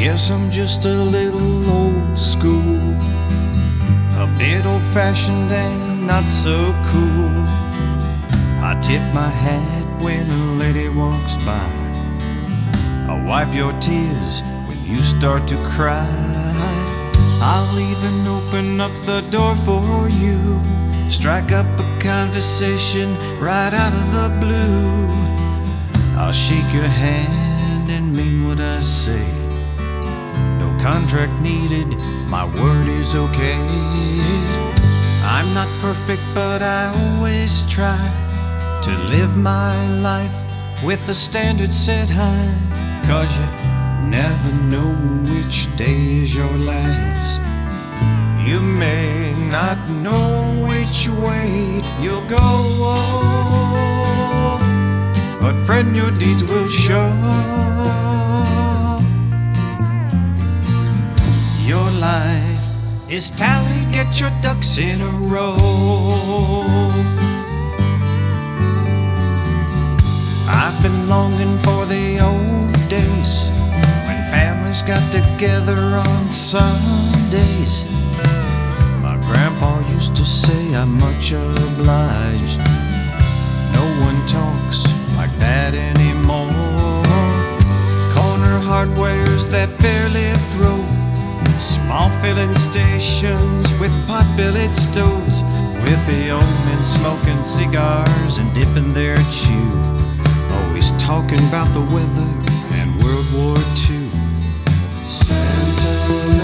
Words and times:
guess 0.00 0.30
I'm 0.30 0.50
just 0.50 0.84
a 0.86 1.04
little 1.04 1.70
old 1.70 2.18
school. 2.18 2.96
A 4.18 4.26
bit 4.38 4.64
old 4.64 4.82
fashioned 4.94 5.52
and 5.52 6.06
not 6.06 6.28
so 6.30 6.56
cool. 6.86 7.30
I 8.64 8.78
tip 8.82 9.02
my 9.14 9.28
hat 9.28 10.02
when 10.02 10.28
a 10.30 10.54
lady 10.54 10.88
walks 10.88 11.36
by. 11.44 11.70
I 13.12 13.22
wipe 13.26 13.54
your 13.54 13.72
tears 13.80 14.42
when 14.66 14.82
you 14.84 15.02
start 15.02 15.46
to 15.48 15.56
cry. 15.68 16.08
I'll 17.42 17.78
even 17.78 18.26
open 18.26 18.80
up 18.80 18.92
the 19.06 19.20
door 19.30 19.54
for 19.56 20.08
you. 20.08 20.60
Strike 21.08 21.52
up 21.52 21.66
a 21.78 22.00
conversation 22.00 23.08
right 23.38 23.74
out 23.74 23.92
of 23.92 24.12
the 24.12 24.28
blue. 24.40 25.06
I'll 26.18 26.32
shake 26.32 26.72
your 26.72 26.92
hand 27.04 27.90
and 27.90 28.16
mean 28.16 28.46
what 28.46 28.60
I 28.60 28.80
say. 28.80 29.39
Contract 30.82 31.32
needed, 31.42 31.94
my 32.28 32.44
word 32.60 32.86
is 32.86 33.14
okay. 33.14 33.60
I'm 35.22 35.52
not 35.52 35.68
perfect, 35.82 36.22
but 36.34 36.62
I 36.62 36.88
always 36.88 37.70
try 37.70 38.00
to 38.82 38.90
live 39.10 39.36
my 39.36 39.76
life 40.00 40.32
with 40.82 41.06
a 41.10 41.14
standard 41.14 41.74
set 41.74 42.08
high. 42.08 42.54
Cause 43.06 43.30
you 43.38 43.46
never 44.08 44.52
know 44.52 44.94
which 45.30 45.74
day 45.76 46.22
is 46.22 46.34
your 46.34 46.56
last. 46.56 47.42
You 48.48 48.58
may 48.60 49.34
not 49.50 49.78
know 49.88 50.66
which 50.66 51.10
way 51.10 51.82
you'll 52.00 52.26
go, 52.26 52.46
but 55.42 55.54
friend, 55.66 55.94
your 55.94 56.10
deeds 56.10 56.42
will 56.42 56.68
show. 56.68 57.10
Your 61.70 61.90
life 61.92 62.68
is 63.08 63.30
tallied, 63.30 63.92
get 63.92 64.20
your 64.20 64.32
ducks 64.42 64.76
in 64.76 65.00
a 65.00 65.12
row. 65.32 65.54
I've 70.48 70.82
been 70.82 71.08
longing 71.08 71.56
for 71.58 71.86
the 71.86 72.18
old 72.18 72.72
days 72.88 73.50
when 74.04 74.20
families 74.32 74.82
got 74.82 75.00
together 75.12 75.78
on 76.08 76.28
Sundays. 76.28 77.86
My 79.00 79.16
grandpa 79.28 79.78
used 79.90 80.16
to 80.16 80.24
say, 80.24 80.74
I'm 80.74 80.98
much 80.98 81.30
obliged. 81.30 82.58
No 83.78 83.84
one 84.06 84.18
talks 84.26 84.82
like 85.14 85.38
that 85.38 85.74
anymore. 85.74 86.50
Corner 88.12 88.58
hardwares 88.58 89.48
that 89.52 89.70
barely 89.78 90.32
throw. 90.50 90.89
Small 91.60 92.08
filling 92.22 92.54
stations 92.54 93.78
with 93.78 93.92
pot 94.06 94.24
bellied 94.34 94.74
stoves. 94.74 95.42
With 95.84 96.06
the 96.06 96.30
old 96.30 96.42
men 96.64 96.82
smoking 96.82 97.44
cigars 97.44 98.38
and 98.38 98.52
dipping 98.54 98.94
their 98.94 99.16
chew. 99.30 99.70
Always 100.50 100.90
talking 100.92 101.38
about 101.48 101.68
the 101.74 101.80
weather 101.92 102.30
and 102.78 103.02
World 103.02 103.26
War 103.34 103.56
II. 103.90 104.08
Sentimental 105.06 106.40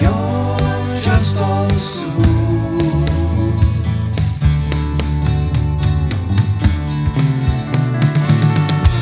you're 0.00 0.96
just 0.96 1.36
old 1.36 1.72
school. 1.72 2.12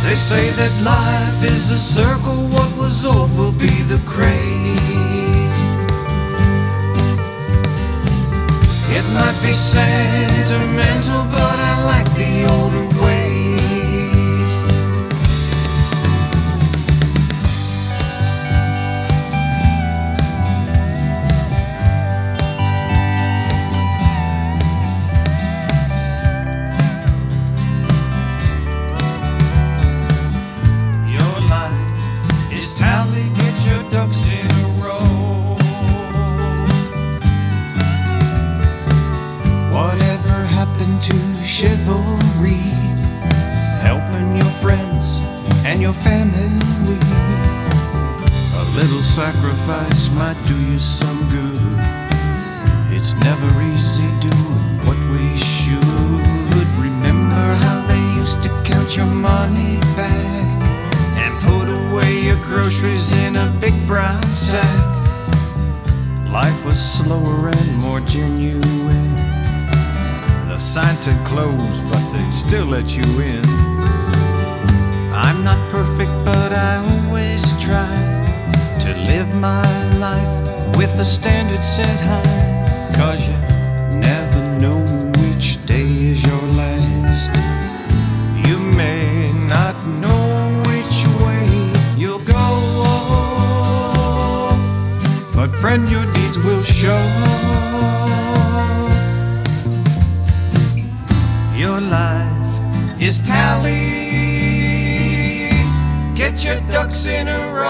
They 0.05 0.17
say 0.17 0.51
that 0.51 0.73
life 0.83 1.51
is 1.51 1.71
a 1.71 1.79
circle, 1.79 2.50
was 2.91 3.05
old 3.05 3.31
will 3.39 3.53
be 3.53 3.75
the 3.93 4.01
craze. 4.05 5.61
It 8.97 9.05
might 9.15 9.39
be 9.47 9.53
sentimental, 9.53 10.00
chivalry? 41.61 42.57
Helping 43.85 44.35
your 44.35 44.53
friends 44.65 45.19
and 45.67 45.83
your 45.83 45.93
family. 45.93 46.49
A 48.57 48.65
little 48.81 49.03
sacrifice 49.03 50.09
might 50.15 50.41
do 50.49 50.57
you 50.59 50.79
some 50.79 51.21
good. 51.29 51.77
It's 52.97 53.13
never 53.29 53.49
easy 53.73 54.09
doing 54.21 54.71
what 54.87 54.97
we 55.13 55.37
should. 55.37 56.67
Remember 56.81 57.45
how 57.65 57.87
they 57.89 58.01
used 58.19 58.43
to 58.45 58.49
count 58.65 58.97
your 58.97 59.13
money 59.31 59.77
back 60.01 60.49
and 61.21 61.33
put 61.45 61.69
away 61.69 62.23
your 62.23 62.41
groceries 62.43 63.13
in 63.13 63.37
a 63.37 63.53
big 63.61 63.75
brown 63.87 64.23
sack. 64.29 64.65
Life 66.33 66.65
was 66.65 66.81
slower 66.81 67.49
and 67.51 67.77
more 67.77 68.01
genuine. 68.01 69.20
Signs 70.61 71.07
had 71.07 71.27
closed, 71.27 71.83
but 71.91 72.13
they'd 72.13 72.33
still 72.33 72.67
let 72.67 72.95
you 72.95 73.03
in. 73.23 73.43
I'm 75.11 75.43
not 75.43 75.59
perfect, 75.71 76.13
but 76.23 76.53
I 76.53 76.77
always 76.93 77.59
try 77.61 77.89
to 78.81 78.89
live 79.07 79.35
my 79.41 79.65
life 79.97 80.77
with 80.77 80.95
a 81.01 81.07
standard 81.07 81.65
set 81.65 81.99
high. 82.01 82.93
Cause 82.95 83.27
you 83.27 83.37
never 83.99 84.59
know 84.61 84.85
which 85.23 85.65
day 85.65 85.89
is 86.11 86.23
your 86.25 86.43
last. 86.53 87.31
You 88.47 88.59
may 88.59 89.33
not 89.49 89.75
know 89.99 90.63
which 90.69 91.07
way 91.25 91.49
you'll 91.97 92.23
go, 92.23 92.45
but 95.35 95.49
friend, 95.59 95.91
your 95.91 96.05
deeds 96.13 96.39
will 96.39 96.63
show. 96.63 98.30
Your 101.61 101.79
life 101.79 102.59
is 102.99 103.21
tally. 103.21 103.69
Get 106.15 106.43
your 106.43 106.59
ducks 106.71 107.05
in 107.05 107.29
a 107.29 107.53
row. 107.53 107.69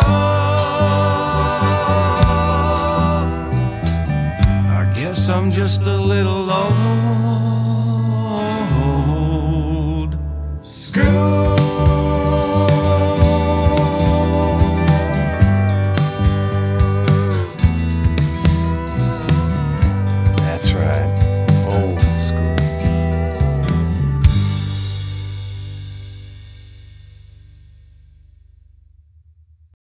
I 4.79 4.93
guess 4.95 5.29
I'm 5.29 5.51
just 5.51 5.87
a 5.89 5.97
little 5.97 6.53
old 6.53 7.60